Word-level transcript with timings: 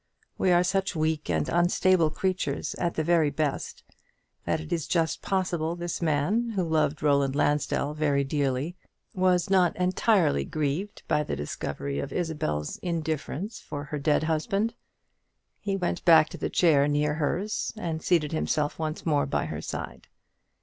We 0.35 0.49
are 0.51 0.63
such 0.63 0.95
weak 0.95 1.29
and 1.29 1.47
unstable 1.47 2.09
creatures 2.09 2.73
at 2.79 2.95
the 2.95 3.03
very 3.03 3.29
best, 3.29 3.83
that 4.45 4.59
it 4.59 4.73
is 4.73 4.87
just 4.87 5.21
possible 5.21 5.75
this 5.75 6.01
man, 6.01 6.53
who 6.55 6.63
loved 6.63 7.03
Roland 7.03 7.35
Lansdell 7.35 7.93
very 7.93 8.23
dearly, 8.23 8.75
was 9.13 9.51
not 9.51 9.75
entirely 9.77 10.43
grieved 10.43 11.03
by 11.07 11.21
the 11.21 11.35
discovery 11.35 11.99
of 11.99 12.11
Isabel's 12.11 12.77
indifference 12.77 13.59
for 13.59 13.83
her 13.83 13.99
dead 13.99 14.23
husband. 14.23 14.73
He 15.59 15.77
went 15.77 16.03
back 16.03 16.29
to 16.29 16.37
the 16.39 16.49
chair 16.49 16.87
near 16.87 17.13
hers, 17.13 17.71
and 17.77 18.01
seated 18.01 18.31
himself 18.31 18.79
once 18.79 19.05
more 19.05 19.27
by 19.27 19.45
her 19.45 19.61
side. 19.61 20.07